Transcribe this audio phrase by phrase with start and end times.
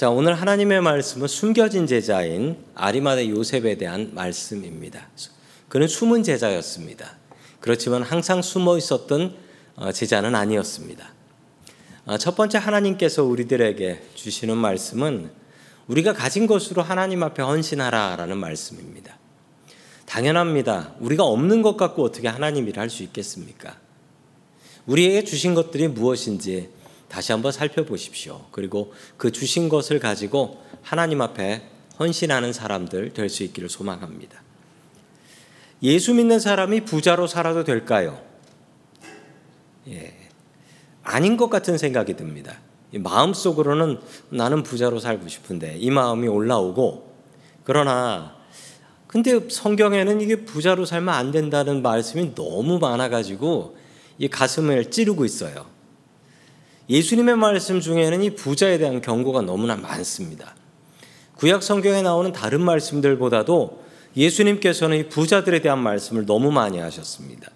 [0.00, 5.10] 자, 오늘 하나님의 말씀은 숨겨진 제자인 아리마대 요셉에 대한 말씀입니다.
[5.68, 7.18] 그는 숨은 제자였습니다.
[7.60, 9.36] 그렇지만 항상 숨어 있었던
[9.76, 11.12] 어, 제자는 아니었습니다.
[12.06, 15.32] 어, 첫 번째 하나님께서 우리들에게 주시는 말씀은
[15.86, 19.18] 우리가 가진 것으로 하나님 앞에 헌신하라라는 말씀입니다.
[20.06, 20.94] 당연합니다.
[21.00, 23.76] 우리가 없는 것 갖고 어떻게 하나님 일을 할 수 있겠습니까?
[24.86, 26.70] 우리에게 주신 것들이 무엇인지
[27.10, 28.46] 다시 한번 살펴보십시오.
[28.52, 31.62] 그리고 그 주신 것을 가지고 하나님 앞에
[31.98, 34.42] 헌신하는 사람들 될 수 있기를 소망합니다.
[35.82, 38.22] 예수 믿는 사람이 부자로 살아도 될까요?
[39.88, 40.14] 예.
[41.02, 42.58] 아닌 것 같은 생각이 듭니다.
[42.92, 44.00] 마음속으로는
[44.30, 47.10] 나는 부자로 살고 싶은데 이 마음이 올라오고
[47.64, 48.36] 그러나
[49.06, 53.76] 근데 성경에는 이게 부자로 살면 안 된다는 말씀이 너무 많아 가지고
[54.18, 55.66] 이 가슴을 찌르고 있어요.
[56.90, 60.56] 예수님의 말씀 중에는 이 부자에 대한 경고가 너무나 많습니다.
[61.36, 63.84] 구약 성경에 나오는 다른 말씀들보다도
[64.16, 67.48] 예수님께서는 이 부자들에 대한 말씀을 너무 많이 하셨습니다.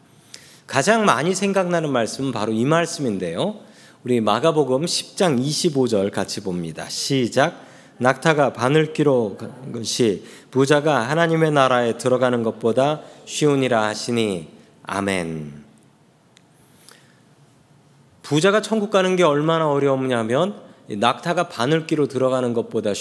[0.69, 3.57] 가장 많이 생각나는 말씀은 바로 이 말씀인데요.
[4.05, 6.89] 우리 마가복음 10장 25절 같이 봅니다.
[6.89, 7.61] 시작.
[7.99, 9.37] 낙타가 바늘기로
[9.73, 14.49] 것이 부자가 하나님의 나라에 들어가는 것보다 쉬우니라 하시니
[14.85, 15.64] 아멘.
[18.25, 20.55] 부자가 천국 가는 게 얼마나 어려우냐면
[20.89, 22.93] 낙타가 바늘기로 들어가는 것보다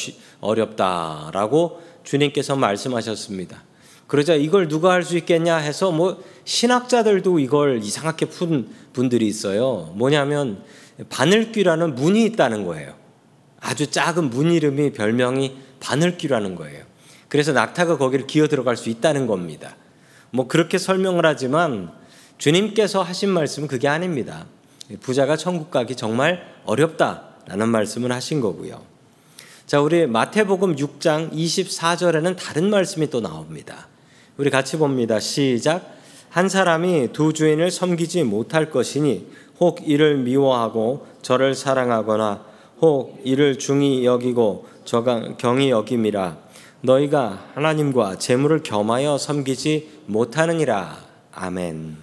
[0.42, 3.64] 어렵다라고 주님께서 말씀하셨습니다.
[4.08, 9.94] 그러자 이걸 누가 할 수 있겠냐 해서 뭐 신학자들도 이걸 이상하게 푼 분들이 있어요.
[9.96, 10.62] 뭐냐면
[11.10, 12.94] 바늘귀라는 문이 있다는 거예요.
[13.62, 16.84] 아주 작은 문 이름이 별명이 바늘귀라는 거예요.
[17.30, 19.78] 그래서 낙타가 거기를 기어 들어갈 수 있다는 겁니다.
[20.32, 21.94] 뭐 그렇게 설명을 하지만
[22.38, 24.48] 주님께서 하신 말씀은 그게 아닙니다.
[25.00, 28.82] 부자가 천국 가기 정말 어렵다라는 말씀을 하신 거고요.
[29.66, 33.88] 자, 우리 마태복음 6장 24절에는 다른 말씀이 또 나옵니다.
[34.38, 35.20] 우리 같이 봅니다.
[35.20, 35.94] 시작.
[36.30, 39.28] 한 사람이 두 주인을 섬기지 못할 것이니
[39.60, 42.44] 혹 이를 미워하고 저를 사랑하거나
[42.82, 46.38] 혹 이를 중히 여기고 저가 경히 여김이라
[46.82, 50.98] 너희가 하나님과 재물을 겸하여 섬기지 못하느니라
[51.32, 52.03] 아멘.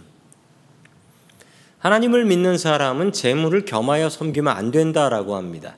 [1.81, 5.77] 하나님을 믿는 사람은 재물을 겸하여 섬기면 안 된다라고 합니다.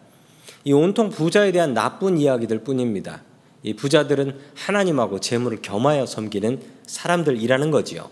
[0.64, 3.22] 이 온통 부자에 대한 나쁜 이야기들 뿐입니다.
[3.62, 8.10] 이 부자들은 하나님하고 재물을 겸하여 섬기는 사람들이라는 거지요.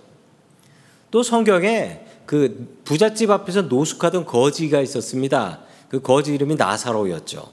[1.11, 5.61] 또 성경에 그 부잣집 앞에서 노숙하던 거지가 있었습니다.
[5.89, 7.51] 그 거지 이름이 나사로였죠.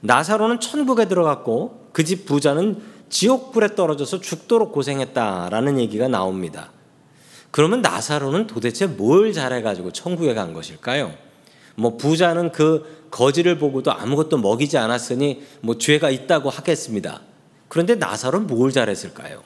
[0.00, 6.70] 나사로는 천국에 들어갔고 그 집 부자는 지옥불에 떨어져서 죽도록 고생했다라는 얘기가 나옵니다.
[7.50, 11.12] 그러면 나사로는 도대체 뭘 잘해가지고 천국에 간 것일까요?
[11.74, 17.22] 뭐 부자는 그 거지를 보고도 아무것도 먹이지 않았으니 뭐 죄가 있다고 하겠습니다.
[17.68, 19.42] 그런데 나사로는 뭘 잘했을까요?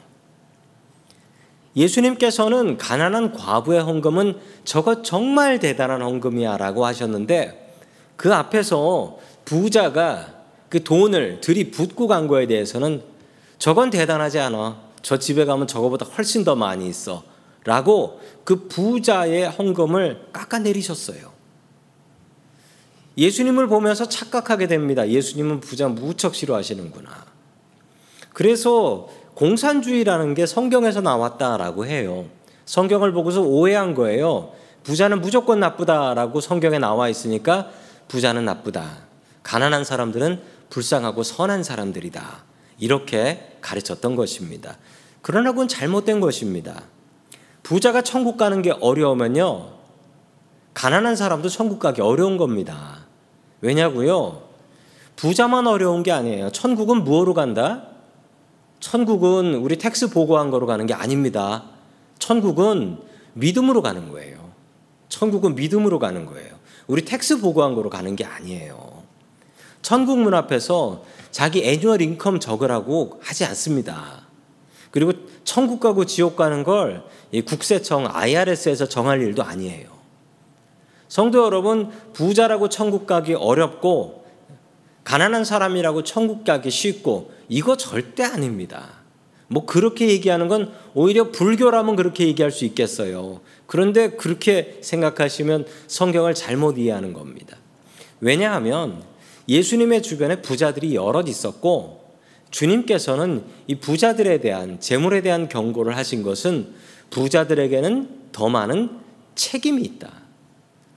[1.77, 7.77] 예수님께서는 가난한 과부의 헌금은 저거 정말 대단한 헌금이야라고 하셨는데
[8.17, 10.35] 그 앞에서 부자가
[10.69, 13.03] 그 돈을 들이붓고 간 거에 대해서는
[13.59, 14.83] 저건 대단하지 않아.
[15.03, 17.23] 저 집에 가면 저거보다 훨씬 더 많이 있어.
[17.65, 21.33] 라고 그 부자의 헌금을 깎아내리셨어요.
[23.17, 25.09] 예수님을 보면서 착각하게 됩니다.
[25.09, 27.11] 예수님은 부자 무척 싫어하시는구나.
[28.33, 32.27] 그래서 공산주의라는 게 성경에서 나왔다라고 해요.
[32.67, 34.53] 성경을 보고서 오해한 거예요.
[34.83, 37.71] 부자는 무조건 나쁘다라고 성경에 나와 있으니까
[38.09, 39.05] 부자는 나쁘다.
[39.43, 42.45] 가난한 사람들은 불쌍하고 선한 사람들이다.
[42.79, 44.77] 이렇게 가르쳤던 것입니다.
[45.23, 46.83] 그러나 그건 잘못된 것입니다.
[47.65, 49.71] 부자가 천국 가는 게 어려우면요.
[50.75, 53.07] 가난한 사람도 천국 가기 어려운 겁니다.
[53.63, 54.43] 왜냐고요?
[55.17, 56.51] 부자만 어려운 게 아니에요.
[56.51, 57.89] 천국은 무엇으로 간다?
[58.81, 61.65] 천국은 우리 tax 보고한 거로 가는 게 아닙니다.
[62.19, 62.99] 천국은
[63.33, 64.51] 믿음으로 가는 거예요.
[65.09, 66.55] 천국은 믿음으로 가는 거예요.
[66.87, 69.03] 우리 tax 보고한 거로 가는 게 아니에요.
[69.81, 74.24] 천국 문 앞에서 자기 annual income 적으라고 하지 않습니다.
[74.95, 75.13] 그리고
[75.43, 77.03] 천국 가고 지옥 가는 걸
[77.47, 79.89] 국세청 IRS에서 정할 일도 아니에요.
[81.09, 84.25] 성도 여러분, 부자라고 천국 가기 어렵고
[85.03, 89.01] 가난한 사람이라고 천국 가기 쉽고 이거 절대 아닙니다.
[89.49, 93.41] 뭐 그렇게 얘기하는 건 오히려 불교라면 그렇게 얘기할 수 있겠어요.
[93.67, 97.57] 그런데 그렇게 생각하시면 성경을 잘못 이해하는 겁니다.
[98.21, 99.03] 왜냐하면
[99.49, 102.04] 예수님의 주변에 부자들이 여럿 있었고
[102.55, 106.73] 주님께서는 이 부자들에 대한 재물에 대한 경고를 하신 것은
[107.11, 108.91] 부자들에게는 더 많은
[109.35, 110.09] 책임이 있다.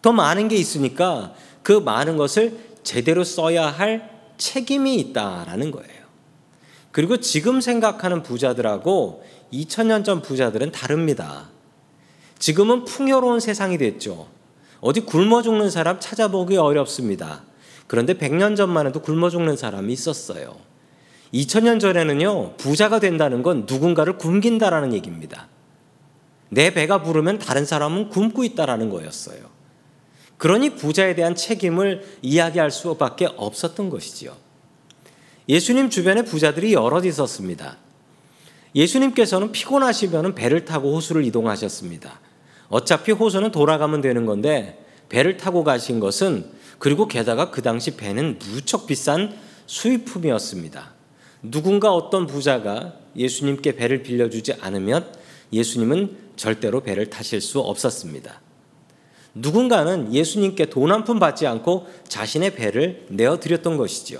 [0.03, 1.33] 더 많은 게 있으니까
[1.63, 4.07] 그 많은 것을 제대로 써야 할
[4.37, 6.05] 책임이 있다라는 거예요.
[6.91, 11.49] 그리고 지금 생각하는 부자들하고 2000년 전 부자들은 다릅니다.
[12.37, 14.27] 지금은 풍요로운 세상이 됐죠.
[14.79, 17.41] 어디 굶어 죽는 사람 찾아보기 어렵습니다.
[17.87, 20.66] 그런데 100년 전만 해도 굶어 죽는 사람이 있었어요.
[21.33, 25.47] 2000년 전에는요, 부자가 된다는 건 누군가를 굶긴다라는 얘기입니다.
[26.49, 29.57] 내 배가 부르면 다른 사람은 굶고 있다라는 거였어요.
[30.37, 34.35] 그러니 부자에 대한 책임을 이야기할 수밖에 없었던 것이지요.
[35.49, 37.77] 예수님 주변에 부자들이 여럿 있었습니다.
[38.75, 42.19] 예수님께서는 피곤하시면 배를 타고 호수를 이동하셨습니다.
[42.69, 48.85] 어차피 호수는 돌아가면 되는 건데 배를 타고 가신 것은 그리고 게다가 그 당시 배는 무척
[48.85, 49.35] 비싼
[49.65, 50.96] 수입품이었습니다.
[51.41, 55.11] 누군가 어떤 부자가 예수님께 배를 빌려주지 않으면
[55.53, 58.41] 예수님은 절대로 배를 타실 수 없었습니다.
[59.33, 64.19] 누군가는 예수님께 돈 한 푼 받지 않고 자신의 배를 내어 드렸던 것이지요.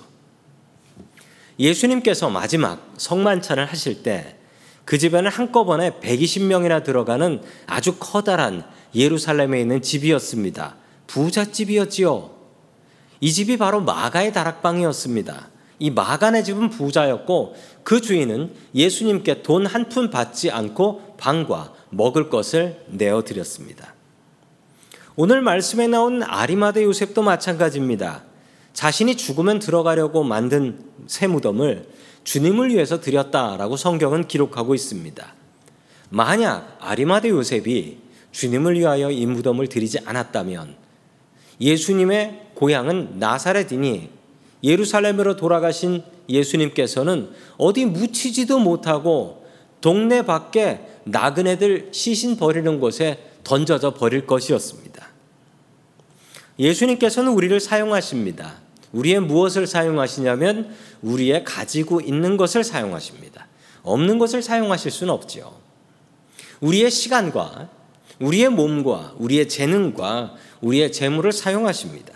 [1.59, 4.37] 예수님께서 마지막 성만찬을 하실 때
[4.87, 8.63] 그 집에는 한꺼번에 120명이나 들어가는 아주 커다란
[8.95, 10.77] 예루살렘에 있는 집이었습니다.
[11.07, 12.31] 부잣집이었지요.
[13.19, 15.49] 이 집이 바로 마가의 다락방이었습니다.
[15.79, 22.83] 이 마간의 집은 부자였고 그 주인은 예수님께 돈 한 푼 받지 않고 방과 먹을 것을
[22.87, 23.93] 내어 드렸습니다.
[25.15, 28.23] 오늘 말씀에 나온 아리마대 요셉도 마찬가지입니다.
[28.73, 31.87] 자신이 죽으면 들어가려고 만든 새 무덤을
[32.23, 35.33] 주님을 위해서 드렸다라고 성경은 기록하고 있습니다.
[36.09, 37.97] 만약 아리마대 요셉이
[38.31, 40.75] 주님을 위하여 이 무덤을 드리지 않았다면
[41.59, 44.16] 예수님의 고향은 나사렛이니
[44.63, 49.45] 예루살렘으로 돌아가신 예수님께서는 어디 묻히지도 못하고
[49.81, 55.07] 동네 밖에 나그네들 시신 버리는 곳에 던져져 버릴 것이었습니다.
[56.59, 58.55] 예수님께서는 우리를 사용하십니다.
[58.91, 63.47] 우리의 무엇을 사용하시냐면 우리의 가지고 있는 것을 사용하십니다.
[63.83, 65.53] 없는 것을 사용하실 수는 없지요.
[66.59, 67.69] 우리의 시간과
[68.19, 72.13] 우리의 몸과 우리의 재능과 우리의 재물을 사용하십니다.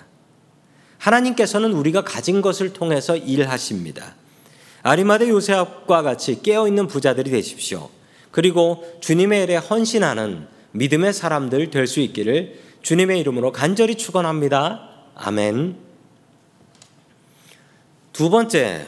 [1.02, 4.16] 하나님께서는 우리가 가진 것을 통해서 일하십니다.
[4.84, 7.90] 아리마대 요셉과 같이 깨어있는 부자들이 되십시오.
[8.30, 14.90] 그리고 주님의 일에 헌신하는 믿음의 사람들 될 수 있기를 주님의 이름으로 간절히 축원합니다.
[15.16, 15.76] 아멘.
[18.14, 18.88] 두 번째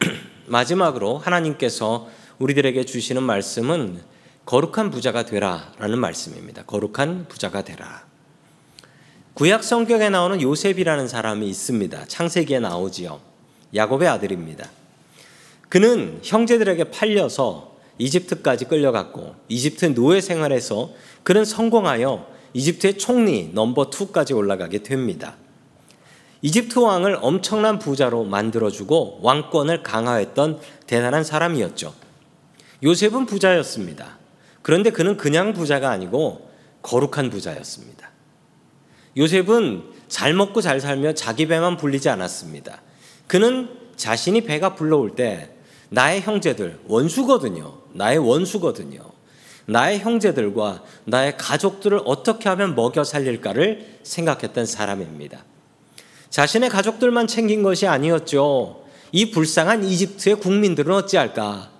[0.46, 2.08] 마지막으로 하나님께서
[2.38, 4.00] 우리들에게 주시는 말씀은
[4.44, 6.64] 거룩한 부자가 되라라는 말씀입니다.
[6.64, 8.05] 거룩한 부자가 되라.
[9.36, 12.06] 구약 성경에 나오는 요셉이라는 사람이 있습니다.
[12.06, 13.20] 창세기에 나오지요.
[13.74, 14.66] 야곱의 아들입니다.
[15.68, 20.88] 그는 형제들에게 팔려서 이집트까지 끌려갔고 이집트 노예 생활에서
[21.22, 25.36] 그는 성공하여 이집트의 총리 넘버 2까지 올라가게 됩니다.
[26.40, 31.92] 이집트 왕을 엄청난 부자로 만들어주고 왕권을 강화했던 대단한 사람이었죠.
[32.82, 34.16] 요셉은 부자였습니다.
[34.62, 36.48] 그런데 그는 그냥 부자가 아니고
[36.80, 37.95] 거룩한 부자였습니다.
[39.16, 42.82] 요셉은 잘 먹고 잘 살며 자기 배만 불리지 않았습니다.
[43.26, 45.50] 그는 자신이 배가 불러올 때
[45.88, 47.78] 나의 형제들 원수거든요.
[47.92, 49.00] 나의 원수거든요.
[49.66, 55.44] 나의 형제들과 나의 가족들을 어떻게 하면 먹여 살릴까를 생각했던 사람입니다.
[56.30, 58.84] 자신의 가족들만 챙긴 것이 아니었죠.
[59.12, 61.70] 이 불쌍한 이집트의 국민들은 어찌할까?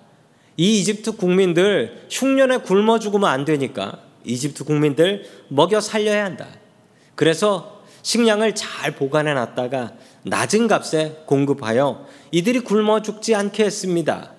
[0.57, 6.47] 이 이집트 국민들 흉년에 굶어 죽으면 안 되니까 이집트 국민들 먹여 살려야 한다.
[7.17, 14.33] 그래서 식량을 잘 보관해 놨다가 낮은 값에 공급하여 이들이 굶어 죽지 않게 했습니다.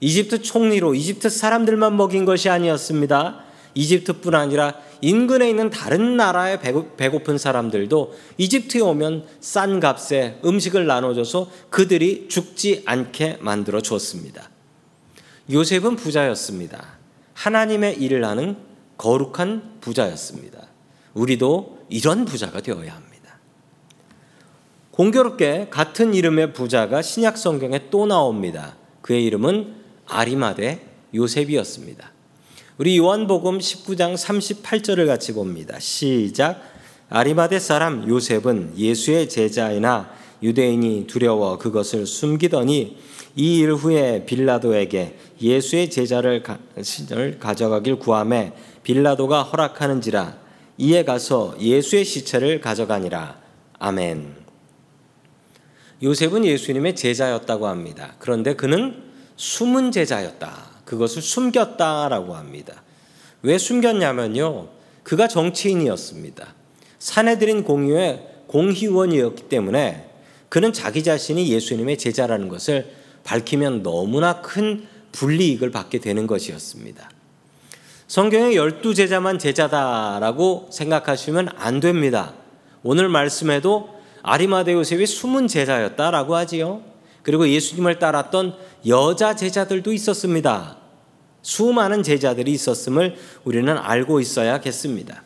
[0.00, 3.44] 이집트 총리로 이집트 사람들만 먹인 것이 아니었습니다.
[3.74, 6.60] 이집트뿐 아니라 인근에 있는 다른 나라의
[6.96, 14.50] 배고픈 사람들도 이집트에 오면 싼 값에 음식을 나눠줘서 그들이 죽지 않게 만들어 줬습니다.
[15.50, 16.98] 요셉은 부자였습니다.
[17.34, 18.56] 하나님의 일을 하는
[18.98, 20.68] 거룩한 부자였습니다.
[21.14, 23.38] 우리도 이런 부자가 되어야 합니다.
[24.92, 28.76] 공교롭게 같은 이름의 부자가 신약 성경에 또 나옵니다.
[29.00, 29.74] 그의 이름은
[30.06, 30.80] 아리마대
[31.14, 32.10] 요셉이었습니다.
[32.78, 35.78] 우리 요한복음 19장 38절을 같이 봅니다.
[35.78, 36.62] 시작.
[37.08, 40.10] 아리마대 사람 요셉은 예수의 제자이나
[40.42, 42.96] 유대인이 두려워 그것을 숨기더니
[43.36, 46.42] 이 일 후에 빌라도에게 예수의 제자를
[47.40, 50.41] 가져가길 구함에 빌라도가 허락하는지라
[50.78, 53.38] 이에 가서 예수의 시체를 가져가니라.
[53.78, 54.36] 아멘.
[56.02, 58.14] 요셉은 예수님의 제자였다고 합니다.
[58.18, 59.02] 그런데 그는
[59.36, 60.82] 숨은 제자였다.
[60.84, 62.82] 그것을 숨겼다라고 합니다.
[63.42, 64.68] 왜 숨겼냐면요.
[65.02, 66.54] 그가 정치인이었습니다.
[66.98, 70.08] 사내들인 공유의 공희원이었기 때문에
[70.48, 72.92] 그는 자기 자신이 예수님의 제자라는 것을
[73.24, 77.10] 밝히면 너무나 큰 불리익을 받게 되는 것이었습니다.
[78.12, 82.34] 성경의 열두 제자만 제자다라고 생각하시면 안 됩니다.
[82.82, 83.88] 오늘 말씀에도
[84.22, 86.82] 아리마대 요셉이 숨은 제자였다라고 하지요.
[87.22, 88.54] 그리고 예수님을 따랐던
[88.86, 90.76] 여자 제자들도 있었습니다.
[91.40, 95.22] 수많은 제자들이 있었음을 우리는 알고 있어야겠습니다.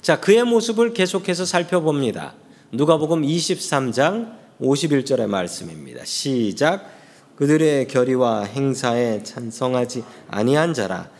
[0.00, 2.32] 자, 그의 모습을 계속해서 살펴봅니다.
[2.72, 6.06] 누가복음 23장 51절의 말씀입니다.
[6.06, 6.90] 시작.
[7.36, 11.10] 그들의 결의와 행사에 찬성하지 아니한 자라.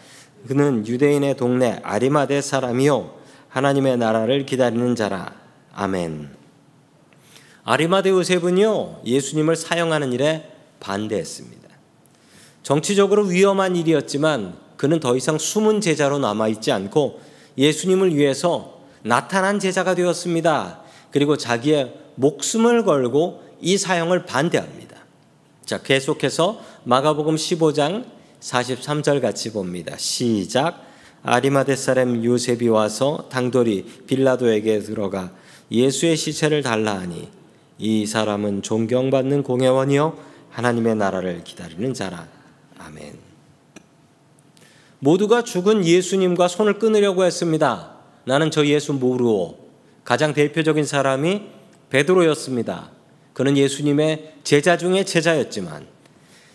[0.46, 5.32] 그는 유대인의 동네 아리마대 사람이요 하나님의 나라를 기다리는 자라.
[5.72, 6.30] 아멘.
[7.64, 11.68] 아리마대 요셉은요 예수님을 사용하는 일에 반대했습니다.
[12.62, 17.20] 정치적으로 위험한 일이었지만 그는 더 이상 숨은 제자로 남아 있지 않고
[17.56, 20.80] 예수님을 위해서 나타난 제자가 되었습니다.
[21.10, 24.96] 그리고 자기의 목숨을 걸고 이 사형을 반대합니다.
[25.64, 28.04] 자, 계속해서 마가복음 15장
[28.44, 29.96] 43절 같이 봅니다.
[29.96, 30.84] 시작.
[31.22, 35.32] 아리마대 사람 요셉이 와서 당돌이 빌라도에게 들어가
[35.70, 37.28] 예수의 시체를 달라 하니
[37.78, 40.18] 이 사람은 존경받는 공회원이요
[40.50, 42.28] 하나님의 나라를 기다리는 자라.
[42.78, 43.18] 아멘.
[44.98, 47.96] 모두가 죽은 예수님과 손을 끊으려고 했습니다.
[48.26, 49.56] 나는 저 예수 모르오.
[50.04, 51.42] 가장 대표적인 사람이
[51.88, 52.90] 베드로였습니다.
[53.32, 55.93] 그는 예수님의 제자 중에 제자였지만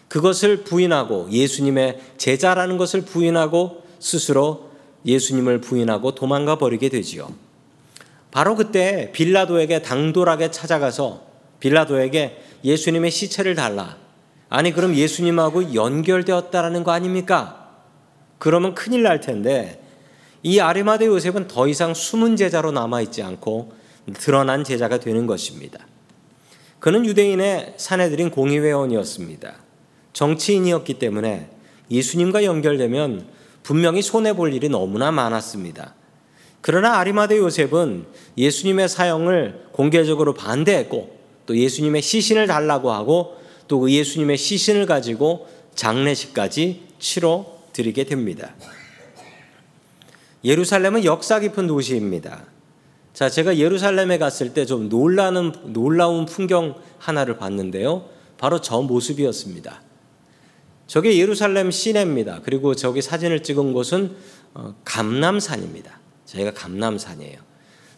[0.10, 4.70] 그것을 부인하고 예수님의 제자라는 것을 부인하고 스스로
[5.06, 7.32] 예수님을 부인하고 도망가 버리게 되지요.
[8.32, 11.24] 바로 그때 빌라도에게 당돌하게 찾아가서
[11.60, 13.98] 빌라도에게 예수님의 시체를 달라.
[14.50, 17.70] 아니 그럼 예수님하고 연결되었다라는 거 아닙니까?
[18.40, 19.82] 그러면 큰일 날 텐데
[20.42, 23.74] 이 아리마대 요셉은 더 이상 숨은 제자로 남아 있지 않고
[24.14, 25.86] 드러난 제자가 되는 것입니다.
[26.80, 29.69] 그는 유대인의 사내들인 공의회원이었습니다.
[30.14, 31.50] 정치인이었기 때문에
[31.92, 33.28] 예수님과 연결되면
[33.64, 35.96] 분명히 손해볼 일이 너무나 많았습니다.
[36.62, 38.06] 그러나 아리마대 요셉은
[38.38, 43.38] 예수님의 사형을 공개적으로 반대했고 또 예수님의 시신을 달라고 하고
[43.68, 48.56] 또그 예수님의 시신을 가지고 장례식까지 치러 드리게 됩니다.
[50.44, 52.46] 예루살렘은 역사 깊은 도시입니다.
[53.14, 58.06] 자, 제가 예루살렘에 갔을 때 좀 놀라는 놀라운 풍경 하나를 봤는데요.
[58.38, 59.82] 바로 저 모습이었습니다.
[60.90, 62.42] 저게 예루살렘 시내입니다.
[62.44, 64.16] 그리고 저기 사진을 찍은 곳은
[64.56, 66.00] 어, 감남산입니다.
[66.26, 67.38] 저희가 감남산이에요.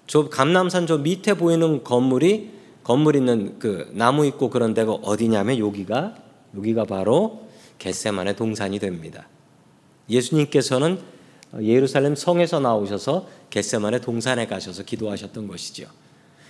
[0.07, 2.51] 저 감남산 저 밑에 보이는 건물이
[2.83, 6.15] 건물 있는 그 나무 있고 그런 데가 어디냐면 여기가
[6.57, 7.48] 여기가 바로
[7.79, 9.25] 겟세만의 동산이 됩니다.
[10.10, 11.00] 예수님께서는
[11.62, 15.88] 예루살렘 성에서 나오셔서 겟세만의 동산에 가셔서 기도하셨던 것이죠.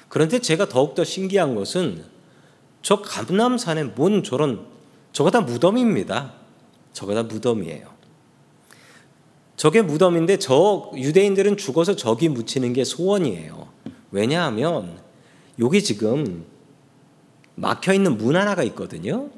[0.10, 2.04] 그런데 제가 더욱더 신기한 것은
[2.82, 4.72] 저 감남산에 뭔 저런
[5.12, 6.34] 저거 다 무덤입니다.
[6.94, 7.88] 저거 다 무덤이에요.
[9.56, 13.68] 저게 무덤인데 저 유대인들은 죽어서 저기 묻히는 게 소원이에요.
[14.12, 15.00] 왜냐하면
[15.60, 16.46] 여기 지금
[17.56, 19.30] 막혀 있는 문 하나가 있거든요.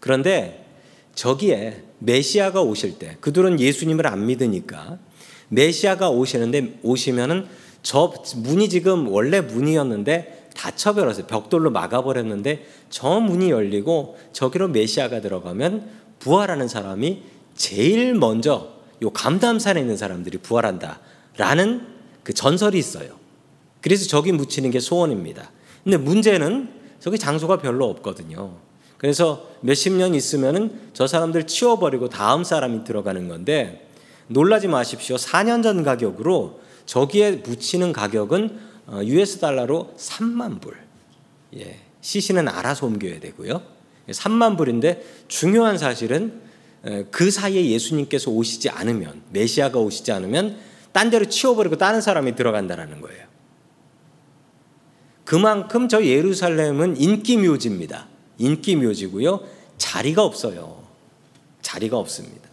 [0.00, 0.66] 그런데
[1.14, 4.98] 저기에 메시아가 오실 때 그들은 예수님을 안 믿으니까
[5.48, 7.46] 메시아가 오시는데 오시면은
[7.82, 16.68] 저 문이 지금 원래 문이었는데 닫혀버려서 벽돌로 막아버렸는데 저 문이 열리고 저기로 메시아가 들어가면 부활하는
[16.68, 17.22] 사람이
[17.54, 21.86] 제일 먼저 요 감담산에 있는 사람들이 부활한다라는
[22.22, 23.16] 그 전설이 있어요.
[23.80, 25.50] 그래서 저기 묻히는 게 소원입니다.
[25.82, 26.68] 근데 문제는
[27.00, 28.54] 저기 장소가 별로 없거든요.
[28.96, 33.88] 그래서 몇십 년 있으면은 저 사람들 치워버리고 다음 사람이 들어가는 건데
[34.28, 35.16] 놀라지 마십시오.
[35.16, 40.76] 4년 전 가격으로 저기에 붙이는 가격은 US 어, 달러로 3만 불.
[41.56, 41.78] 예.
[42.00, 43.62] 시신은 알아서 옮겨야 되고요.
[44.08, 46.40] 3만 불인데 중요한 사실은
[47.10, 50.58] 그 사이에 예수님께서 오시지 않으면 메시아가 오시지 않으면
[50.90, 53.26] 딴 데로 치워버리고 다른 사람이 들어간다라는 거예요.
[55.24, 58.08] 그만큼 저 예루살렘은 인기 묘지입니다.
[58.38, 59.40] 인기 묘지고요.
[59.78, 60.82] 자리가 없어요.
[61.62, 62.51] 자리가 없습니다.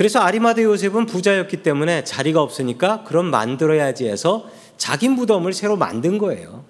[0.00, 6.64] 그래서 아리마대 요셉은 부자였기 때문에 자리가 없으니까 그럼 만들어야지 해서 자기 무덤을 새로 만든 거예요.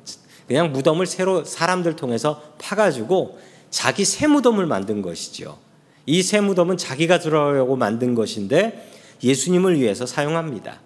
[0.48, 3.38] 그냥 무덤을 새로 사람들 통해서 파가지고
[3.70, 5.58] 자기 새 무덤을 만든 것이죠.
[6.06, 8.90] 이새 무덤은 자기가 들어가려고 만든 것인데
[9.22, 10.80] 예수님을 위해서 사용합니다.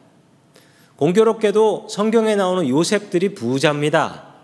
[0.97, 4.35] 공교롭게도 성경에 나오는 요셉들이 부자입니다.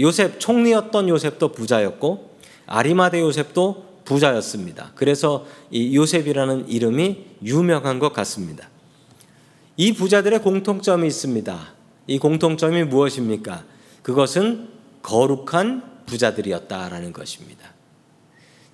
[0.00, 4.92] 요셉 총리였던 요셉도 부자였고 아리마대 요셉도 부자였습니다.
[4.94, 8.70] 그래서 이 요셉이라는 이름이 유명한 것 같습니다.
[9.76, 11.74] 이 부자들의 공통점이 있습니다.
[12.06, 13.64] 이 공통점이 무엇입니까?
[14.02, 14.70] 그것은
[15.02, 17.68] 거룩한 부자들이었다라는 것입니다.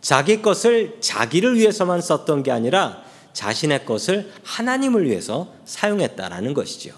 [0.01, 6.95] 자기 것을 자기를 위해서만 썼던 게 아니라 자신의 것을 하나님을 위해서 사용했다라는 것이죠.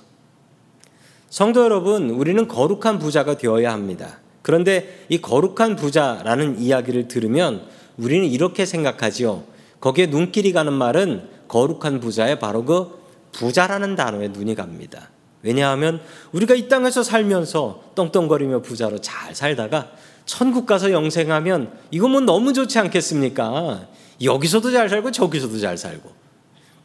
[1.31, 4.19] 성도 여러분, 우리는 거룩한 부자가 되어야 합니다.
[4.43, 9.45] 그런데 이 거룩한 부자라는 이야기를 들으면 우리는 이렇게 생각하지요.
[9.81, 12.99] 거기에 눈길이 가는 말은 거룩한 부자에 바로 그
[13.33, 15.11] 부자라는 단어에 눈이 갑니다.
[15.43, 16.01] 왜냐하면
[16.33, 19.93] 우리가 이 땅에서 살면서 떵떵거리며 부자로 잘 살다가
[20.25, 23.87] 천국 가서 영생하면 이거 뭐 너무 좋지 않겠습니까?
[24.23, 26.11] 여기서도 잘 살고 저기서도 잘 살고.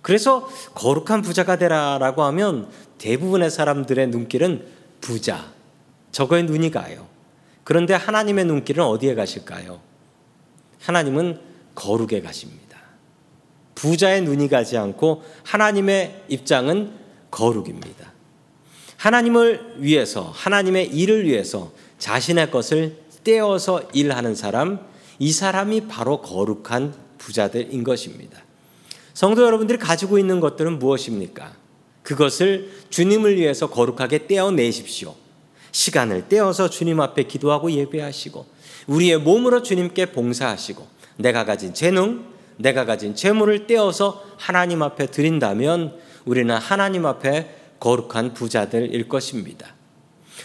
[0.01, 4.65] 그래서 거룩한 부자가 되라라고 하면 대부분의 사람들의 눈길은
[4.99, 5.51] 부자.
[6.11, 7.07] 저거에 눈이 가요.
[7.63, 9.79] 그런데 하나님의 눈길은 어디에 가실까요?
[10.81, 11.39] 하나님은
[11.75, 12.77] 거룩에 가십니다.
[13.75, 16.93] 부자의 눈이 가지 않고 하나님의 입장은
[17.31, 18.11] 거룩입니다.
[18.97, 24.79] 하나님을 위해서, 하나님의 일을 위해서 자신의 것을 떼어서 일하는 사람,
[25.17, 28.43] 이 사람이 바로 거룩한 부자들인 것입니다.
[29.13, 31.55] 성도 여러분들이 가지고 있는 것들은 무엇입니까?
[32.03, 35.15] 그것을 주님을 위해서 거룩하게 떼어내십시오.
[35.71, 38.45] 시간을 떼어서 주님 앞에 기도하고 예배하시고
[38.91, 40.85] 우리의 몸으로 주님께 봉사하시고
[41.17, 42.25] 내가 가진 재능,
[42.57, 49.73] 내가 가진 재물을 떼어서 하나님 앞에 드린다면 우리는 하나님 앞에 거룩한 부자들일 것입니다.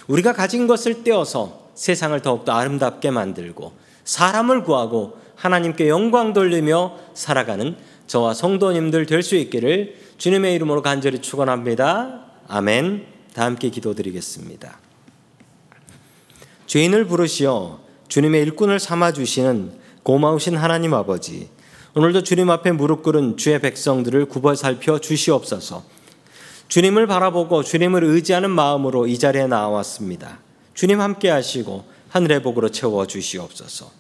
[0.07, 3.73] 우리가 가진 것을 떼어서 세상을 더욱더 아름답게 만들고
[4.05, 7.77] 사람을 구하고 하나님께 영광 돌리며 살아가는
[8.07, 12.25] 저와 성도님들 될 수 있기를 주님의 이름으로 간절히 축원합니다.
[12.47, 13.07] 아멘.
[13.35, 14.79] 다 함께 기도드리겠습니다.
[16.67, 19.73] 죄인을 부르시어 주님의 일꾼을 삼아 주시는
[20.03, 21.49] 고마우신 하나님 아버지.
[21.95, 25.85] 오늘도 주님 앞에 무릎 꿇은 주의 백성들을 굽어 살펴 주시옵소서.
[26.69, 30.39] 주님을 바라보고 주님을 의지하는 마음으로 이 자리에 나왔습니다.
[30.75, 33.91] 주님 함께 하시고 하늘의 복으로 채워 주시옵소서.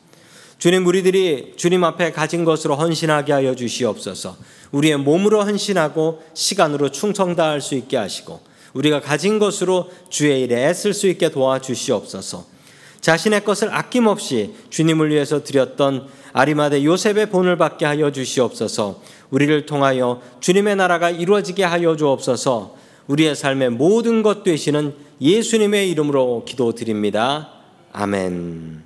[0.58, 4.36] 주님 우리들이 주님 앞에 가진 것으로 헌신하게 하여 주시옵소서.
[4.72, 8.40] 우리의 몸으로 헌신하고 시간으로 충성 다할 수 있게 하시고
[8.74, 12.55] 우리가 가진 것으로 주의 일에 애쓸 수 있게 도와 주시옵소서.
[13.00, 19.00] 자신의 것을 아낌없이 주님을 위해서 드렸던 아리마대 요셉의 본을 받게 하여 주시옵소서.
[19.30, 22.76] 우리를 통하여 주님의 나라가 이루어지게 하여 주옵소서.
[23.06, 27.50] 우리의 삶의 모든 것 되시는 예수님의 이름으로 기도드립니다.
[27.92, 28.85] 아멘.